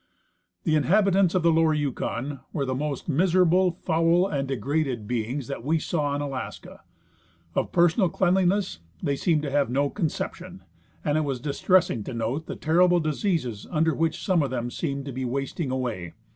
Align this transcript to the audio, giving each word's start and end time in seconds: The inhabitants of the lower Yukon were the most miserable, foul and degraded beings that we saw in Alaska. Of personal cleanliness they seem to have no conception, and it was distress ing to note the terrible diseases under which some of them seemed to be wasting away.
The 0.63 0.75
inhabitants 0.75 1.35
of 1.35 1.43
the 1.43 1.51
lower 1.51 1.75
Yukon 1.75 2.39
were 2.53 2.65
the 2.65 2.73
most 2.73 3.07
miserable, 3.07 3.69
foul 3.83 4.25
and 4.25 4.47
degraded 4.47 5.07
beings 5.07 5.45
that 5.45 5.63
we 5.63 5.77
saw 5.77 6.15
in 6.15 6.21
Alaska. 6.23 6.81
Of 7.53 7.71
personal 7.71 8.09
cleanliness 8.09 8.79
they 9.03 9.15
seem 9.15 9.43
to 9.43 9.51
have 9.51 9.69
no 9.69 9.91
conception, 9.91 10.63
and 11.05 11.19
it 11.19 11.23
was 11.23 11.39
distress 11.39 11.91
ing 11.91 12.03
to 12.05 12.15
note 12.15 12.47
the 12.47 12.55
terrible 12.55 12.99
diseases 12.99 13.67
under 13.69 13.93
which 13.93 14.25
some 14.25 14.41
of 14.41 14.49
them 14.49 14.71
seemed 14.71 15.05
to 15.05 15.11
be 15.13 15.23
wasting 15.23 15.69
away. 15.69 16.15